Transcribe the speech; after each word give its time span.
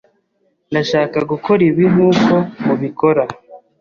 Ndashaka 0.71 1.17
gukora 1.31 1.61
ibi 1.69 1.85
nkuko 1.93 2.33
mubikora. 2.65 3.23